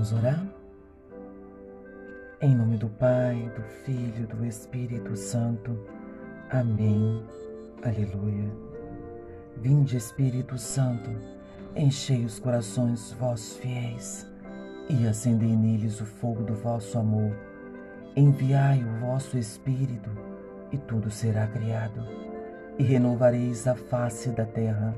[0.00, 0.46] Vamos orar?
[2.40, 5.78] Em nome do Pai, do Filho, do Espírito Santo.
[6.48, 7.22] Amém.
[7.84, 8.50] Aleluia.
[9.58, 11.10] Vinde, Espírito Santo,
[11.76, 14.26] enchei os corações vossos fiéis
[14.88, 17.36] e acendei neles o fogo do vosso amor.
[18.16, 20.08] Enviai o vosso Espírito
[20.72, 22.00] e tudo será criado
[22.78, 24.94] e renovareis a face da terra.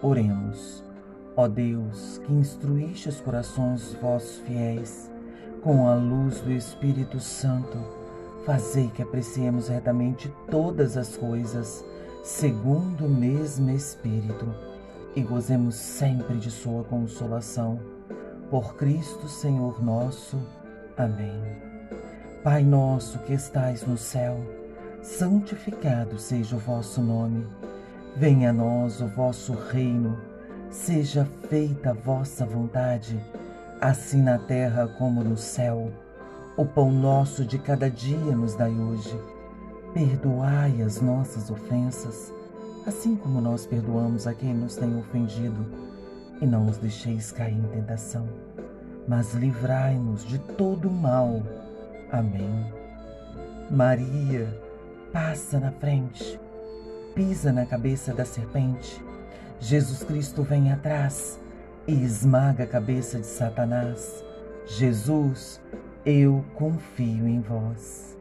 [0.00, 0.84] Oremos.
[1.36, 5.10] Ó Deus, que instruíste os corações vossos fiéis
[5.62, 7.76] com a luz do Espírito Santo,
[8.46, 11.84] fazei que apreciemos retamente todas as coisas,
[12.22, 14.46] segundo o mesmo Espírito,
[15.16, 17.80] e gozemos sempre de Sua consolação.
[18.48, 20.38] Por Cristo Senhor nosso.
[20.96, 21.42] Amém.
[22.44, 24.38] Pai nosso que estais no céu,
[25.02, 27.44] santificado seja o vosso nome.
[28.14, 30.33] Venha a nós o vosso reino.
[30.74, 33.18] Seja feita a vossa vontade
[33.80, 35.90] assim na terra como no céu.
[36.58, 39.16] O pão nosso de cada dia nos dai hoje.
[39.94, 42.34] Perdoai as nossas ofensas,
[42.84, 45.64] assim como nós perdoamos a quem nos tem ofendido.
[46.42, 48.26] E não os deixeis cair em tentação,
[49.06, 51.40] mas livrai-nos de todo o mal.
[52.10, 52.66] Amém.
[53.70, 54.60] Maria,
[55.12, 56.38] passa na frente,
[57.14, 59.03] pisa na cabeça da serpente.
[59.64, 61.40] Jesus Cristo vem atrás
[61.86, 64.22] e esmaga a cabeça de Satanás.
[64.66, 65.58] Jesus,
[66.04, 68.14] eu confio em vós.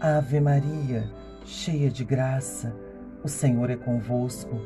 [0.00, 1.08] Ave Maria,
[1.44, 2.74] cheia de graça,
[3.22, 4.60] o Senhor é convosco.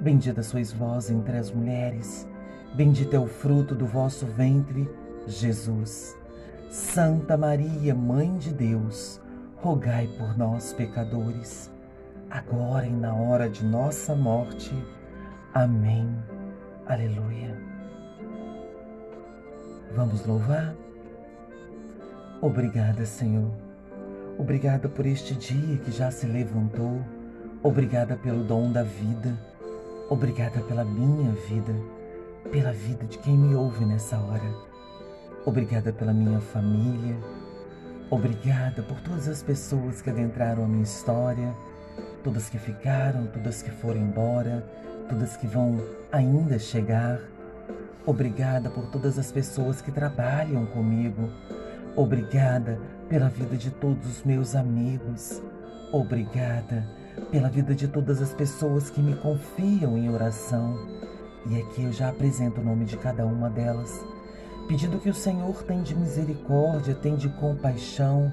[0.00, 2.26] Bendita sois vós entre as mulheres,
[2.72, 4.88] bendito é o fruto do vosso ventre,
[5.26, 6.16] Jesus.
[6.70, 9.20] Santa Maria, Mãe de Deus,
[9.56, 11.70] rogai por nós, pecadores,
[12.30, 14.72] agora e na hora de nossa morte.
[15.54, 16.08] Amém.
[16.86, 17.56] Aleluia.
[19.94, 20.74] Vamos louvar?
[22.40, 23.50] Obrigada, Senhor.
[24.38, 27.00] Obrigada por este dia que já se levantou.
[27.62, 29.36] Obrigada pelo dom da vida.
[30.08, 31.74] Obrigada pela minha vida,
[32.50, 34.54] pela vida de quem me ouve nessa hora.
[35.44, 37.16] Obrigada pela minha família.
[38.10, 41.52] Obrigada por todas as pessoas que adentraram a minha história,
[42.28, 44.62] todas que ficaram, todas que foram embora
[45.08, 47.18] todas que vão ainda chegar.
[48.04, 51.30] Obrigada por todas as pessoas que trabalham comigo.
[51.96, 52.78] Obrigada
[53.08, 55.40] pela vida de todos os meus amigos.
[55.90, 56.86] Obrigada
[57.30, 60.78] pela vida de todas as pessoas que me confiam em oração.
[61.46, 64.04] E aqui eu já apresento o nome de cada uma delas,
[64.68, 68.30] pedindo que o Senhor tenha de misericórdia, tenha de compaixão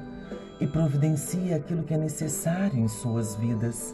[0.59, 3.93] e providencie aquilo que é necessário em suas vidas.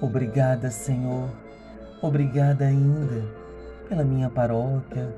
[0.00, 1.28] Obrigada, Senhor,
[2.04, 3.24] Obrigada ainda
[3.88, 5.08] pela minha paróquia,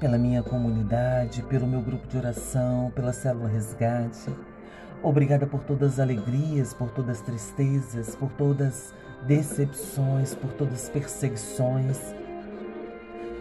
[0.00, 4.34] pela minha comunidade, pelo meu grupo de oração, pela célula resgate.
[5.02, 10.84] Obrigada por todas as alegrias, por todas as tristezas, por todas as decepções, por todas
[10.84, 12.14] as perseguições.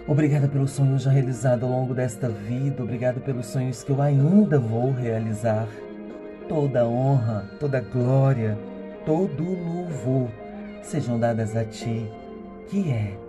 [0.08, 4.58] Obrigada pelo sonho já realizado ao longo desta vida, obrigada pelos sonhos que eu ainda
[4.58, 5.68] vou realizar.
[6.48, 8.58] Toda honra, toda glória,
[9.06, 10.30] todo louvor
[10.82, 12.10] sejam dadas a Ti,
[12.68, 13.20] que é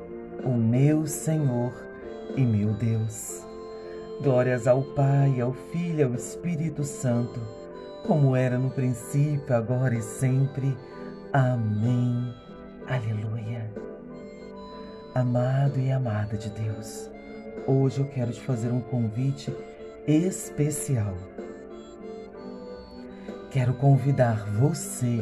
[0.45, 1.73] o meu Senhor
[2.37, 3.45] e meu Deus.
[4.23, 7.41] Glórias ao Pai, ao Filho e ao Espírito Santo,
[8.07, 10.77] como era no princípio, agora e sempre.
[11.33, 12.33] Amém.
[12.87, 13.88] Aleluia.
[15.19, 17.11] Amado e amada de Deus,
[17.67, 19.53] hoje eu quero te fazer um convite
[20.07, 21.13] especial.
[23.51, 25.19] Quero convidar você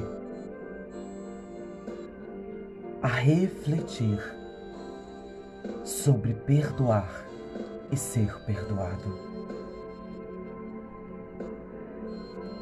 [3.02, 4.20] a refletir
[5.82, 7.24] sobre perdoar
[7.90, 9.18] e ser perdoado.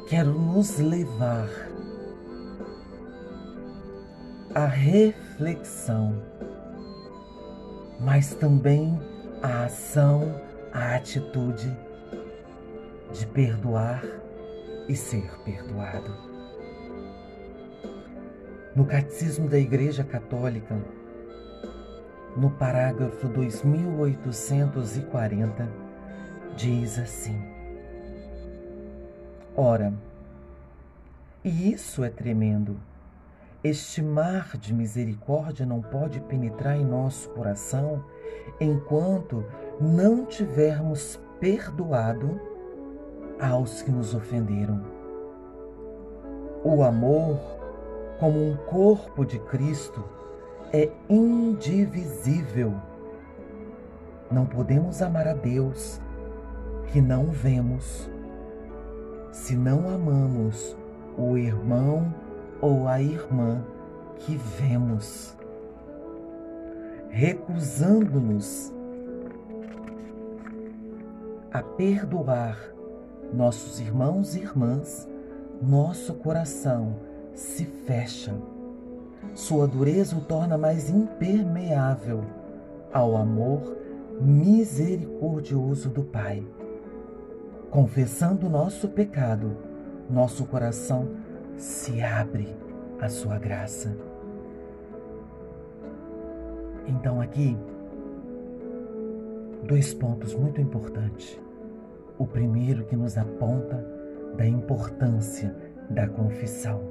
[0.07, 1.49] Quero nos levar
[4.53, 6.15] à reflexão,
[7.99, 8.97] mas também
[9.41, 11.75] à ação, à atitude
[13.11, 14.03] de perdoar
[14.87, 16.13] e ser perdoado.
[18.75, 20.75] No Catecismo da Igreja Católica,
[22.35, 25.69] no parágrafo 2840,
[26.57, 27.41] diz assim:
[29.55, 29.93] Ora,
[31.43, 32.75] e isso é tremendo.
[33.65, 38.03] Este mar de misericórdia não pode penetrar em nosso coração
[38.61, 39.43] enquanto
[39.81, 42.39] não tivermos perdoado
[43.39, 44.83] aos que nos ofenderam.
[46.63, 47.39] O amor
[48.19, 50.03] como um corpo de Cristo,
[50.71, 52.73] é indivisível.
[54.31, 55.99] Não podemos amar a Deus
[56.91, 58.09] que não vemos
[59.31, 60.77] se não amamos
[61.17, 62.13] o irmão
[62.61, 63.63] ou a irmã
[64.19, 65.35] que vemos,
[67.09, 68.73] recusando-nos
[71.51, 72.57] a perdoar
[73.33, 75.07] nossos irmãos e irmãs,
[75.61, 76.95] nosso coração
[77.33, 78.33] se fecha.
[79.33, 82.23] Sua dureza o torna mais impermeável
[82.93, 83.75] ao amor
[84.21, 86.43] misericordioso do Pai.
[87.69, 89.57] Confessando nosso pecado,
[90.09, 91.09] nosso coração
[91.57, 92.55] se abre
[92.99, 93.95] à sua graça.
[96.87, 97.57] Então, aqui,
[99.63, 101.39] dois pontos muito importantes.
[102.17, 103.85] O primeiro que nos aponta
[104.37, 105.55] da importância
[105.89, 106.81] da confissão.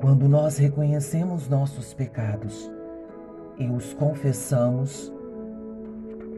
[0.00, 2.70] Quando nós reconhecemos nossos pecados
[3.58, 5.12] e os confessamos,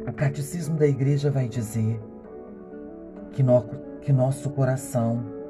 [0.06, 2.00] o catecismo da igreja vai dizer
[3.30, 3.62] que, no,
[4.00, 5.41] que nosso coração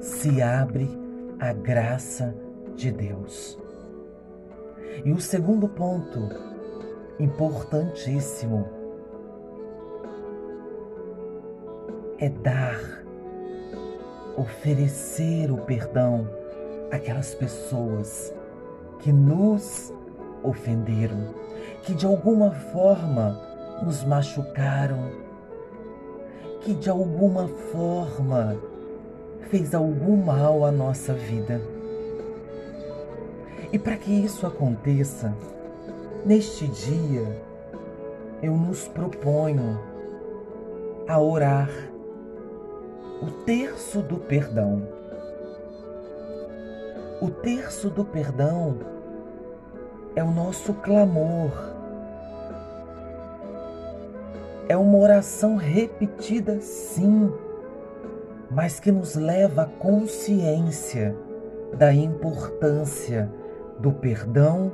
[0.00, 0.88] se abre
[1.38, 2.34] à graça
[2.74, 3.58] de Deus.
[5.04, 6.28] E o segundo ponto,
[7.18, 8.68] importantíssimo,
[12.18, 13.04] é dar,
[14.36, 16.28] oferecer o perdão
[16.90, 18.34] àquelas pessoas
[19.00, 19.92] que nos
[20.42, 21.34] ofenderam,
[21.82, 23.40] que de alguma forma
[23.82, 25.28] nos machucaram
[26.68, 28.56] que de alguma forma
[29.50, 31.60] fez algum mal à nossa vida.
[33.72, 35.34] E para que isso aconteça,
[36.24, 37.26] neste dia
[38.42, 39.78] eu nos proponho
[41.06, 41.70] a orar
[43.20, 44.82] o terço do perdão.
[47.20, 48.76] O terço do perdão
[50.14, 51.50] é o nosso clamor
[54.68, 57.32] é uma oração repetida, sim,
[58.58, 61.16] mas que nos leva à consciência
[61.76, 63.32] da importância
[63.78, 64.72] do perdão,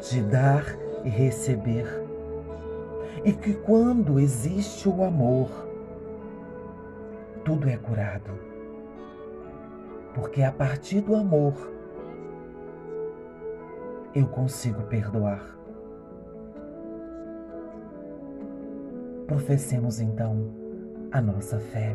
[0.00, 0.64] de dar
[1.04, 1.86] e receber.
[3.22, 5.50] E que quando existe o amor,
[7.44, 8.30] tudo é curado.
[10.14, 11.52] Porque a partir do amor,
[14.14, 15.54] eu consigo perdoar.
[19.26, 20.50] Professemos então
[21.10, 21.94] a nossa fé.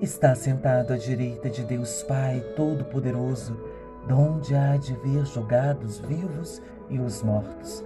[0.00, 3.56] está sentado à direita de Deus Pai Todo-Poderoso,
[4.06, 6.60] donde há de ver julgados vivos
[6.90, 7.84] e os mortos.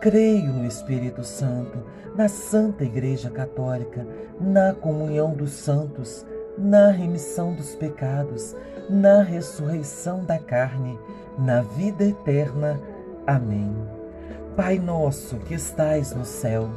[0.00, 1.78] Creio no Espírito Santo,
[2.16, 4.06] na Santa Igreja Católica,
[4.40, 6.26] na comunhão dos santos,
[6.58, 8.56] na remissão dos pecados,
[8.88, 10.98] na ressurreição da carne,
[11.38, 12.80] na vida eterna.
[13.26, 13.76] Amém.
[14.56, 16.70] Pai nosso que estais no céu,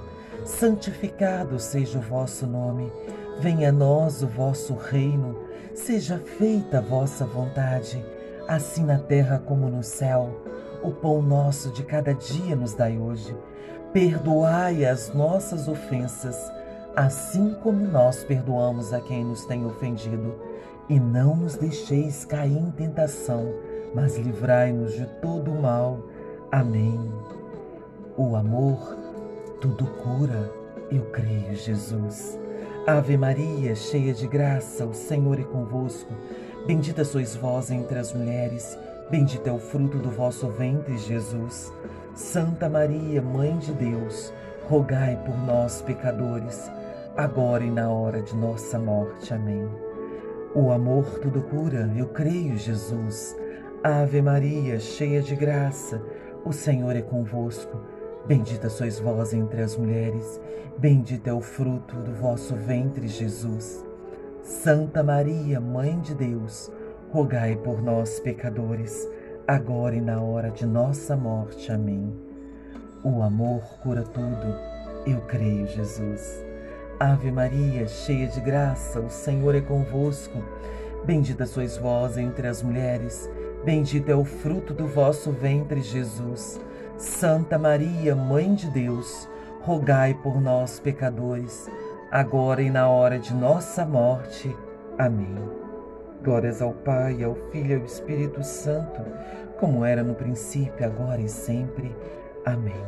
[0.46, 2.92] santificado seja o vosso nome.
[3.40, 5.38] Venha a nós o vosso reino.
[5.74, 8.04] Seja feita a vossa vontade,
[8.48, 10.30] assim na terra como no céu.
[10.84, 13.36] O pão nosso de cada dia nos dai hoje.
[13.92, 16.38] Perdoai as nossas ofensas,
[16.96, 20.36] assim como nós perdoamos a quem nos tem ofendido.
[20.90, 23.54] E não nos deixeis cair em tentação,
[23.96, 26.00] mas livrai-nos de todo o mal.
[26.52, 27.00] Amém.
[28.18, 29.04] O amor
[29.64, 30.52] tudo cura,
[30.92, 32.38] eu creio, Jesus.
[32.86, 36.14] Ave Maria, cheia de graça, o Senhor é convosco.
[36.68, 38.78] Bendita sois vós entre as mulheres,
[39.10, 41.72] bendito é o fruto do vosso ventre, Jesus.
[42.14, 44.34] Santa Maria, Mãe de Deus,
[44.68, 46.70] rogai por nós, pecadores,
[47.16, 49.34] agora e na hora de nossa morte.
[49.34, 49.66] Amém.
[50.54, 53.34] O amor tudo cura, eu creio, Jesus.
[53.82, 56.02] Ave Maria, cheia de graça,
[56.44, 57.93] o Senhor é convosco.
[58.26, 60.40] Bendita sois vós entre as mulheres,
[60.78, 63.84] bendito é o fruto do vosso ventre, Jesus.
[64.42, 66.72] Santa Maria, Mãe de Deus,
[67.12, 69.06] rogai por nós, pecadores,
[69.46, 71.70] agora e na hora de nossa morte.
[71.70, 72.14] Amém.
[73.04, 74.56] O amor cura tudo,
[75.06, 76.46] eu creio, Jesus.
[76.98, 80.42] Ave Maria, cheia de graça, o Senhor é convosco.
[81.04, 83.30] Bendita sois vós entre as mulheres,
[83.66, 86.58] bendito é o fruto do vosso ventre, Jesus.
[87.04, 89.28] Santa Maria, Mãe de Deus,
[89.62, 91.70] rogai por nós, pecadores,
[92.10, 94.56] agora e na hora de nossa morte.
[94.98, 95.36] Amém.
[96.24, 99.02] Glórias ao Pai, ao Filho e ao Espírito Santo,
[99.60, 101.94] como era no princípio, agora e sempre.
[102.46, 102.86] Amém.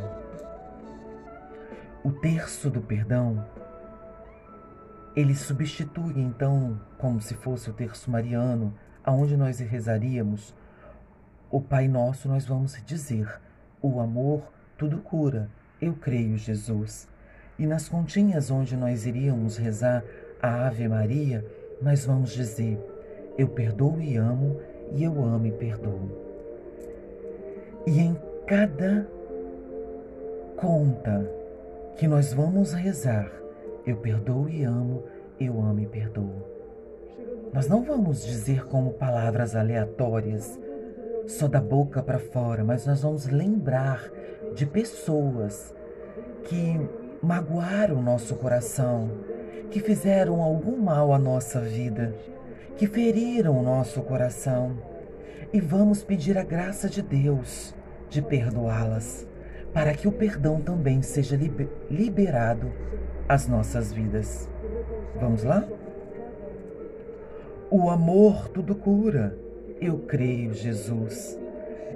[2.01, 3.45] O terço do perdão,
[5.13, 10.55] ele substitui então, como se fosse o terço mariano, aonde nós rezaríamos
[11.51, 13.43] o Pai Nosso, nós vamos dizer:
[13.89, 14.41] o amor
[14.77, 15.49] tudo cura
[15.81, 17.07] eu creio, Jesus.
[17.59, 20.03] E nas continhas onde nós iríamos rezar
[20.41, 21.45] a Ave Maria,
[21.81, 22.79] nós vamos dizer:
[23.37, 24.59] Eu perdoo e amo,
[24.93, 26.09] e eu amo e perdoo.
[27.85, 29.07] E em cada
[30.55, 31.29] conta
[31.97, 33.31] que nós vamos rezar,
[33.85, 35.03] eu perdoo e amo,
[35.39, 36.55] eu amo e perdoo.
[37.53, 40.59] Nós não vamos dizer como palavras aleatórias,
[41.27, 44.09] só da boca para fora, mas nós vamos lembrar
[44.53, 45.73] de pessoas
[46.43, 46.79] que
[47.21, 49.09] magoaram nosso coração,
[49.71, 52.13] que fizeram algum mal à nossa vida,
[52.77, 54.77] que feriram o nosso coração.
[55.51, 57.73] E vamos pedir a graça de Deus
[58.09, 59.27] de perdoá-las,
[59.73, 61.39] para que o perdão também seja
[61.89, 62.71] liberado
[63.27, 64.49] às nossas vidas.
[65.19, 65.67] Vamos lá?
[67.71, 69.44] O amor tudo cura.
[69.81, 71.37] Eu creio, Jesus.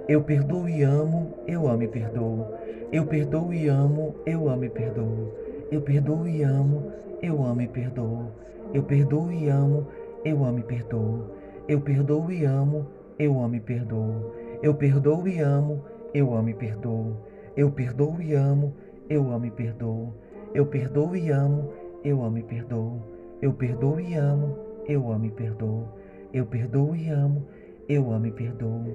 [0.08, 2.46] Eu perdoo e amo, eu amo e perdoo.
[2.92, 5.34] Eu perdoo e amo, eu amo e perdoo.
[5.72, 6.84] Eu perdoo e amo,
[7.22, 8.32] eu amo e perdoo.
[8.74, 9.88] Eu perdoo e amo,
[10.26, 11.24] eu amo e perdoo.
[11.68, 12.86] Eu perdoo e amo,
[13.18, 14.26] eu amo e perdoo.
[14.62, 15.84] Eu perdoo e amo,
[16.14, 17.16] eu amo e perdoo.
[17.56, 18.74] Eu perdoo e amo,
[19.10, 20.14] eu amo e perdoo.
[20.54, 21.70] Eu perdoo e amo,
[22.04, 23.02] eu amo e perdoo.
[23.42, 24.56] Eu perdoo e amo,
[24.88, 25.88] eu amo e perdoo.
[26.34, 27.44] Eu perdoo e amo,
[27.90, 28.86] eu amo e perdoo.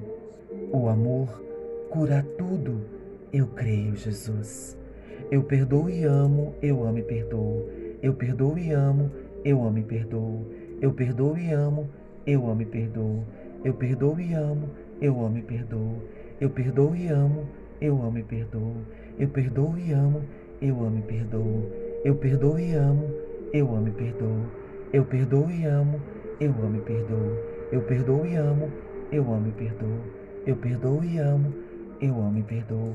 [0.73, 1.43] O amor
[1.91, 2.81] cura tudo.
[3.33, 4.79] Eu creio, Jesus.
[5.33, 7.69] Eu perdoo e amo, eu amo e perdoo.
[8.01, 9.11] Eu perdoo e amo,
[9.45, 10.47] eu amo e perdoo.
[10.81, 11.91] Eu perdoo e amo,
[12.25, 13.25] eu amo e perdoo.
[13.65, 14.71] Eu perdoo e amo,
[15.01, 15.97] eu amo e perdoo.
[16.41, 17.49] Eu perdoo e amo,
[17.81, 18.77] eu amo e perdoo.
[19.19, 20.25] Eu perdoo e amo,
[20.63, 21.67] eu amo e perdoo.
[22.05, 23.11] Eu perdoo e amo,
[23.53, 24.47] eu amo e perdoo.
[24.93, 26.01] Eu perdoo e amo,
[26.39, 27.54] eu amo e perdoo.
[27.73, 28.71] Eu perdoo e amo,
[29.11, 30.01] eu amo e perdoo.
[30.47, 31.53] Eu perdoo e amo,
[32.01, 32.95] eu amo e perdoo.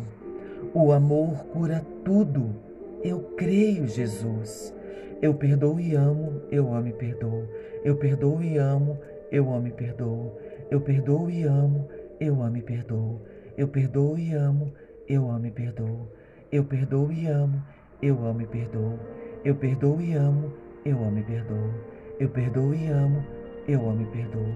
[0.74, 2.56] O amor cura tudo.
[3.04, 4.74] Eu creio, Jesus.
[5.22, 7.48] Eu perdoo e amo, eu amo e perdoo.
[7.84, 8.98] Eu perdoo e amo,
[9.32, 10.34] eu amo e perdoo.
[10.70, 11.88] Eu perdoo e amo,
[12.20, 13.22] eu amo e perdoo.
[13.58, 14.74] Eu perdoo e amo,
[15.08, 16.08] eu amo e perdoo.
[16.52, 17.64] Eu perdoo e amo,
[18.02, 19.00] eu amo e perdoo.
[19.44, 20.54] Eu perdoo e amo,
[20.86, 21.74] eu amo e perdoo.
[22.20, 23.24] Eu perdoo e amo,
[23.70, 24.56] eu amo e perdoo.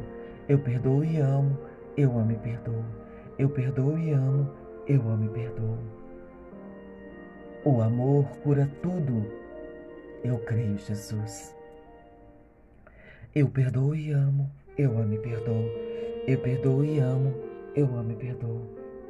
[0.49, 1.57] Eu perdoo e amo,
[1.95, 2.83] eu amo e perdoo.
[3.37, 4.49] Eu perdoo e amo,
[4.87, 5.77] eu amo e perdoo.
[7.63, 9.23] O amor cura tudo.
[10.23, 11.55] Eu creio, Jesus.
[13.35, 15.69] Eu perdoo e amo, eu amo e perdoo.
[16.27, 17.33] Eu perdoo e amo,
[17.75, 18.61] eu amo e perdoo.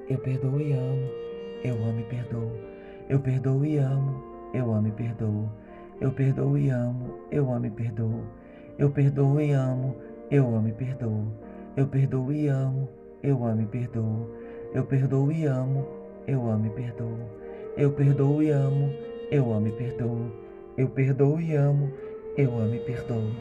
[0.10, 1.10] Eu perdoo e amo,
[1.64, 2.52] eu amo e perdoo.
[3.10, 4.22] Eu perdoo e amo,
[4.54, 5.50] eu amo e perdoo.
[6.02, 8.43] Eu perdoo e amo, eu amo e perdoo.
[8.78, 9.96] Eu perdoo e amo,
[10.32, 11.28] eu amo e perdoo.
[11.78, 12.90] Eu perdoo e amo,
[13.22, 14.30] eu amo e perdoo.
[14.74, 15.86] Eu perdoo e amo,
[16.28, 17.20] eu amo e perdoo.
[17.78, 18.90] Eu perdoo e amo,
[19.30, 20.32] eu amo e perdoo.
[20.76, 21.92] Eu perdoo e amo,
[22.36, 23.32] eu amo e perdoo.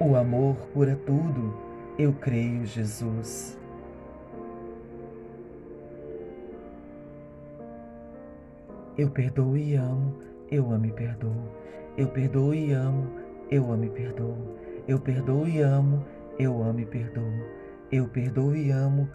[0.00, 1.54] O amor cura tudo.
[1.96, 3.58] Eu creio, Jesus.
[8.96, 10.14] Eu perdoo e amo,
[10.50, 11.48] eu amo e perdoo.
[11.96, 13.08] Eu perdoo e amo,
[13.50, 14.36] eu amo e perdoo.
[14.86, 16.04] Eu perdoo e amo,
[16.38, 17.32] eu amo e perdoo.
[17.90, 19.08] Eu perdoo e amo,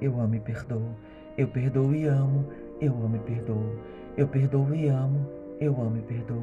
[0.00, 0.94] eu amo e perdoo.
[1.36, 2.46] Eu perdoo e amo,
[2.80, 3.76] eu amo e perdoo.
[4.16, 5.26] Eu perdoo e amo,
[5.60, 6.42] eu amo e perdoo.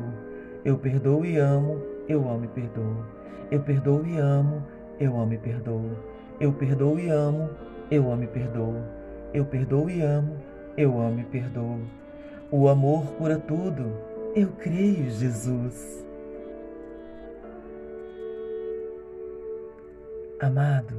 [0.66, 3.06] Eu perdoo e amo, eu amo e perdoo.
[3.50, 4.64] Eu perdoo e amo,
[5.00, 5.92] eu amo e perdoo.
[6.40, 7.50] Eu perdoo e amo,
[7.90, 8.76] eu amo e perdoo.
[9.34, 10.36] Eu perdoo e amo,
[10.76, 11.80] eu amo e perdoo.
[12.52, 13.94] O amor cura tudo.
[14.36, 16.11] Eu creio, Jesus.
[20.42, 20.96] Amado,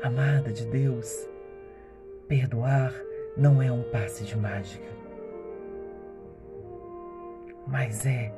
[0.00, 1.28] amada de Deus,
[2.28, 2.94] perdoar
[3.36, 4.86] não é um passe de mágica,
[7.66, 8.32] mas é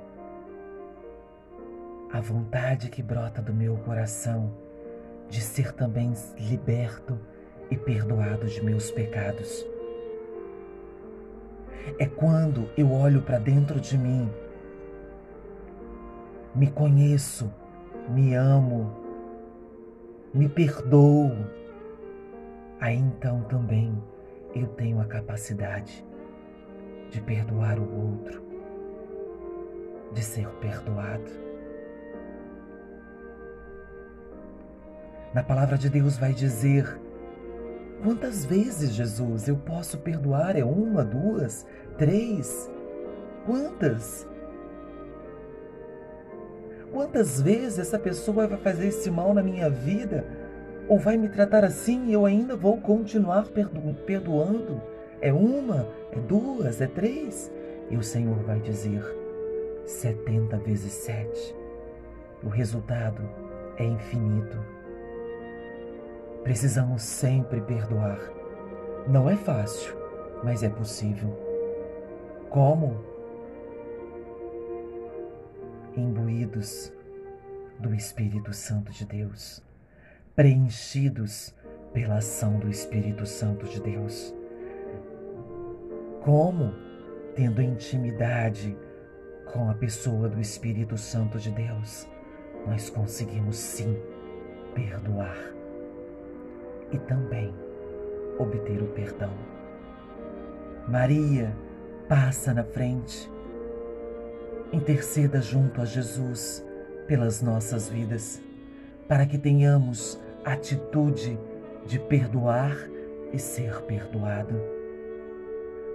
[2.11, 4.51] a vontade que brota do meu coração
[5.29, 7.21] de ser também liberto
[7.71, 9.63] e perdoado de meus pecados.
[11.99, 14.33] É quando eu olho para dentro de mim,
[16.55, 17.53] me conheço,
[18.09, 19.07] me amo,
[20.39, 21.33] me perdoo.
[22.81, 23.93] Aí então também
[24.55, 26.07] eu tenho a capacidade
[27.11, 28.41] de perdoar o outro,
[30.13, 31.49] de ser perdoado.
[35.35, 37.01] Na palavra de Deus vai dizer:
[38.05, 40.57] quantas vezes, Jesus, eu posso perdoar?
[40.57, 41.67] É uma, duas,
[41.97, 42.71] três?
[43.45, 44.29] Quantas?
[46.93, 50.25] Quantas vezes essa pessoa vai fazer esse mal na minha vida?
[50.89, 54.81] Ou vai me tratar assim e eu ainda vou continuar perdo perdoando?
[55.21, 57.53] É uma, é duas, é três?
[57.91, 59.05] E o Senhor vai dizer:
[59.85, 61.55] setenta vezes sete.
[62.43, 63.23] O resultado
[63.77, 64.57] é infinito.
[66.43, 68.19] Precisamos sempre perdoar.
[69.09, 69.95] Não é fácil,
[70.43, 71.37] mas é possível.
[72.49, 73.18] Como?
[75.99, 76.93] Imbuídos
[77.79, 79.63] do Espírito Santo de Deus,
[80.35, 81.55] preenchidos
[81.93, 84.35] pela ação do Espírito Santo de Deus.
[86.23, 86.73] Como?
[87.35, 88.77] Tendo intimidade
[89.53, 92.07] com a pessoa do Espírito Santo de Deus,
[92.67, 93.97] nós conseguimos sim
[94.75, 95.37] perdoar
[96.93, 97.55] e também
[98.39, 99.33] obter o perdão.
[100.87, 101.55] Maria
[102.09, 103.31] passa na frente,
[104.73, 106.65] interceda junto a Jesus
[107.07, 108.41] pelas nossas vidas,
[109.07, 111.39] para que tenhamos atitude
[111.87, 112.77] de perdoar
[113.33, 114.55] e ser perdoado.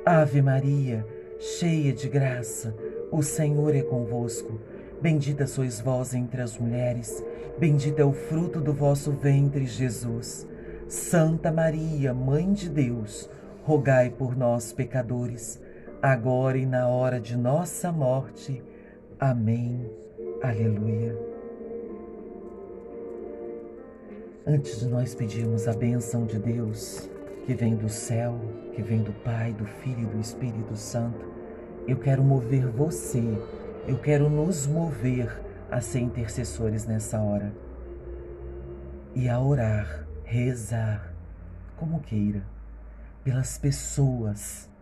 [0.05, 1.05] Ave Maria,
[1.39, 2.75] cheia de graça,
[3.11, 4.59] o Senhor é convosco.
[5.01, 7.23] Bendita sois vós entre as mulheres,
[7.59, 10.47] bendito é o fruto do vosso ventre, Jesus.
[10.87, 13.29] Santa Maria, Mãe de Deus,
[13.63, 15.59] rogai por nós, pecadores,
[16.03, 18.61] agora e na hora de nossa morte.
[19.17, 19.89] Amém.
[20.43, 21.17] Aleluia.
[24.45, 27.09] Antes de nós pedirmos a bênção de Deus,
[27.45, 28.37] que vem do céu,
[28.73, 31.25] que vem do Pai, do Filho e do Espírito Santo,
[31.87, 33.23] eu quero mover você,
[33.87, 37.53] eu quero nos mover a ser intercessores nessa hora
[39.15, 41.13] e a orar rezar,
[41.77, 42.43] como queira,
[43.23, 44.72] pelas pessoas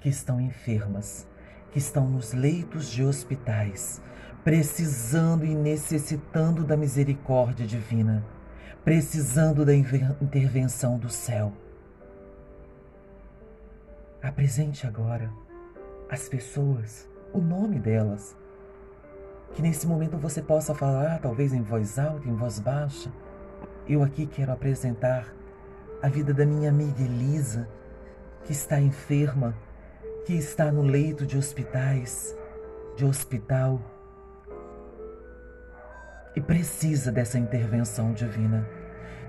[0.00, 1.26] que estão enfermas,
[1.70, 4.00] que estão nos leitos de hospitais,
[4.44, 8.24] precisando e necessitando da misericórdia divina,
[8.84, 11.52] precisando da intervenção do céu.
[14.22, 15.30] Apresente agora
[16.10, 18.36] as pessoas, o nome delas,
[19.54, 23.10] que nesse momento você possa falar, talvez em voz alta, em voz baixa
[23.88, 25.34] eu aqui quero apresentar
[26.02, 27.66] a vida da minha amiga Elisa,
[28.44, 29.56] que está enferma,
[30.28, 32.36] que está no leito de hospitais,
[32.94, 33.80] de hospital,
[36.36, 38.68] e precisa dessa intervenção divina.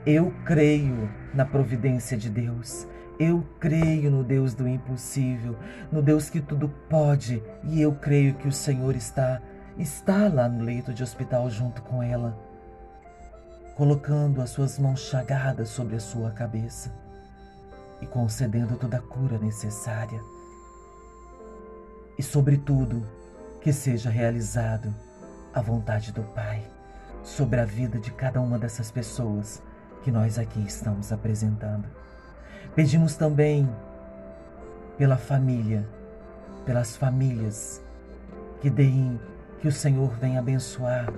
[0.06, 2.86] Eu creio na providência de Deus.
[3.18, 5.56] Eu creio no Deus do impossível,
[5.90, 9.42] no Deus que tudo pode, e eu creio que o Senhor está
[9.78, 12.38] está lá no leito de hospital junto com ela
[13.78, 16.94] colocando as suas mãos chagadas sobre a sua cabeça
[18.02, 20.22] e concedendo toda a cura necessária.
[22.20, 23.02] E, sobretudo,
[23.62, 24.94] que seja realizado
[25.54, 26.62] a vontade do Pai
[27.24, 29.64] sobre a vida de cada uma dessas pessoas
[30.04, 31.86] que nós aqui estamos apresentando.
[32.76, 33.70] Pedimos também
[34.98, 35.88] pela família,
[36.66, 37.82] pelas famílias,
[38.60, 39.18] que deem,
[39.62, 41.14] que o Senhor venha abençoar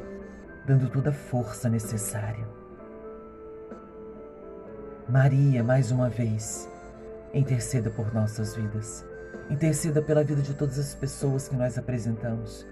[0.67, 2.47] dando toda a força necessária.
[5.09, 6.69] Maria, mais uma vez,
[7.33, 9.10] interceda por nossas vidas.
[9.51, 12.65] Interceda pela vida de todas as pessoas que nós apresentamos.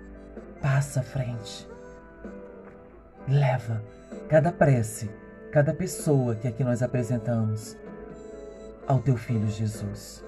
[0.62, 1.68] Passa à frente.
[3.28, 3.84] Leva
[4.30, 5.10] cada prece,
[5.52, 7.76] cada pessoa que aqui nós apresentamos
[8.88, 10.24] ao teu filho Jesus.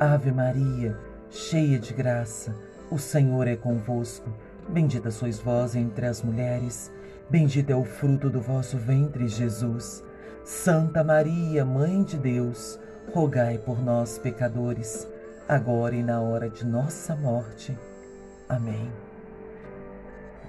[0.00, 0.98] Ave Maria,
[1.30, 2.54] cheia de graça,
[2.90, 4.32] o Senhor é convosco.
[4.66, 6.90] Bendita sois vós entre as mulheres,
[7.28, 10.02] bendito é o fruto do vosso ventre, Jesus.
[10.42, 15.06] Santa Maria, Mãe de Deus, rogai por nós, pecadores,
[15.48, 17.76] agora e na hora de nossa morte.
[18.48, 18.90] Amém.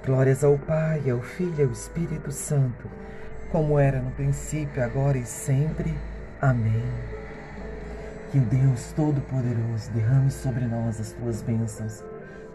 [0.05, 2.89] Glórias ao Pai, ao Filho e ao Espírito Santo,
[3.51, 5.93] como era no princípio, agora e sempre.
[6.41, 6.83] Amém.
[8.31, 12.03] Que o Deus Todo-Poderoso derrame sobre nós as tuas bênçãos,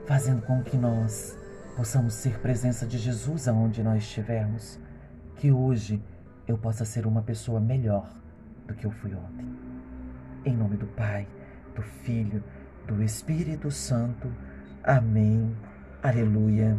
[0.06, 1.36] fazendo com que nós
[1.76, 4.78] possamos ser presença de Jesus aonde nós estivermos.
[5.36, 6.02] Que hoje
[6.46, 8.10] eu possa ser uma pessoa melhor
[8.66, 9.67] do que eu fui ontem.
[10.44, 11.26] Em nome do Pai,
[11.74, 12.42] do Filho,
[12.86, 14.32] do Espírito Santo.
[14.84, 15.54] Amém.
[16.02, 16.78] Aleluia.